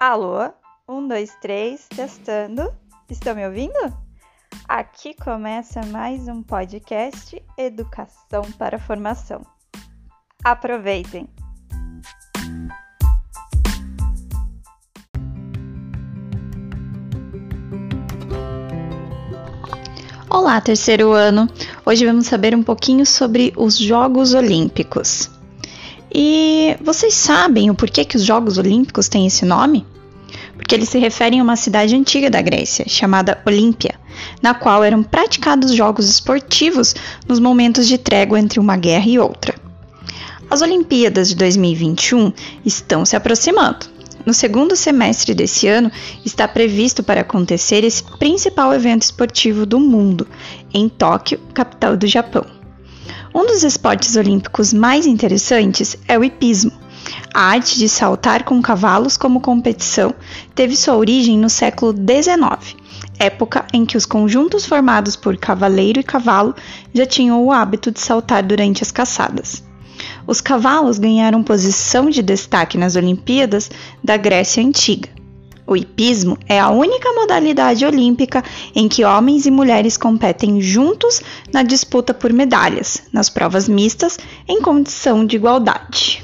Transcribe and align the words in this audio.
Alô? 0.00 0.50
Um, 0.88 1.06
dois, 1.06 1.36
três, 1.42 1.86
testando. 1.94 2.72
Estão 3.10 3.34
me 3.34 3.46
ouvindo? 3.46 3.76
Aqui 4.66 5.12
começa 5.12 5.84
mais 5.88 6.26
um 6.26 6.42
podcast 6.42 7.44
Educação 7.58 8.50
para 8.56 8.78
Formação. 8.78 9.42
Aproveitem! 10.42 11.28
Olá, 20.30 20.62
terceiro 20.62 21.12
ano! 21.12 21.46
Hoje 21.84 22.06
vamos 22.06 22.26
saber 22.26 22.54
um 22.54 22.62
pouquinho 22.62 23.04
sobre 23.04 23.52
os 23.54 23.76
Jogos 23.76 24.32
Olímpicos. 24.32 25.28
E 26.12 26.76
vocês 26.80 27.14
sabem 27.14 27.70
o 27.70 27.74
porquê 27.74 28.04
que 28.04 28.16
os 28.16 28.24
Jogos 28.24 28.58
Olímpicos 28.58 29.08
têm 29.08 29.26
esse 29.26 29.44
nome? 29.44 29.86
Porque 30.56 30.74
eles 30.74 30.88
se 30.88 30.98
referem 30.98 31.40
a 31.40 31.42
uma 31.42 31.56
cidade 31.56 31.94
antiga 31.94 32.28
da 32.28 32.42
Grécia, 32.42 32.84
chamada 32.88 33.40
Olímpia, 33.46 33.94
na 34.42 34.52
qual 34.52 34.82
eram 34.82 35.02
praticados 35.02 35.72
jogos 35.72 36.08
esportivos 36.08 36.94
nos 37.26 37.38
momentos 37.38 37.86
de 37.86 37.96
trégua 37.96 38.38
entre 38.38 38.58
uma 38.58 38.76
guerra 38.76 39.08
e 39.08 39.18
outra. 39.18 39.54
As 40.50 40.62
Olimpíadas 40.62 41.28
de 41.28 41.36
2021 41.36 42.32
estão 42.64 43.04
se 43.04 43.14
aproximando. 43.14 43.86
No 44.26 44.34
segundo 44.34 44.76
semestre 44.76 45.32
desse 45.32 45.66
ano, 45.66 45.90
está 46.26 46.46
previsto 46.46 47.02
para 47.02 47.22
acontecer 47.22 47.84
esse 47.84 48.02
principal 48.18 48.74
evento 48.74 49.02
esportivo 49.02 49.64
do 49.64 49.80
mundo, 49.80 50.26
em 50.74 50.88
Tóquio, 50.88 51.40
capital 51.54 51.96
do 51.96 52.06
Japão. 52.06 52.59
Um 53.32 53.46
dos 53.46 53.62
esportes 53.62 54.16
olímpicos 54.16 54.72
mais 54.72 55.06
interessantes 55.06 55.96
é 56.08 56.18
o 56.18 56.24
hipismo. 56.24 56.72
A 57.32 57.42
arte 57.42 57.78
de 57.78 57.88
saltar 57.88 58.42
com 58.42 58.60
cavalos 58.60 59.16
como 59.16 59.40
competição 59.40 60.12
teve 60.52 60.76
sua 60.76 60.96
origem 60.96 61.38
no 61.38 61.48
século 61.48 61.92
XIX, 61.92 62.76
época 63.20 63.66
em 63.72 63.86
que 63.86 63.96
os 63.96 64.04
conjuntos 64.04 64.66
formados 64.66 65.14
por 65.14 65.36
cavaleiro 65.36 66.00
e 66.00 66.02
cavalo 66.02 66.56
já 66.92 67.06
tinham 67.06 67.44
o 67.44 67.52
hábito 67.52 67.92
de 67.92 68.00
saltar 68.00 68.42
durante 68.42 68.82
as 68.82 68.90
caçadas. 68.90 69.62
Os 70.26 70.40
cavalos 70.40 70.98
ganharam 70.98 71.42
posição 71.42 72.10
de 72.10 72.22
destaque 72.22 72.76
nas 72.76 72.96
Olimpíadas 72.96 73.70
da 74.02 74.16
Grécia 74.16 74.60
Antiga. 74.60 75.19
O 75.70 75.76
hipismo 75.76 76.36
é 76.48 76.58
a 76.58 76.68
única 76.68 77.12
modalidade 77.12 77.86
olímpica 77.86 78.42
em 78.74 78.88
que 78.88 79.04
homens 79.04 79.46
e 79.46 79.52
mulheres 79.52 79.96
competem 79.96 80.60
juntos 80.60 81.22
na 81.52 81.62
disputa 81.62 82.12
por 82.12 82.32
medalhas, 82.32 83.04
nas 83.12 83.30
provas 83.30 83.68
mistas, 83.68 84.18
em 84.48 84.60
condição 84.60 85.24
de 85.24 85.36
igualdade. 85.36 86.19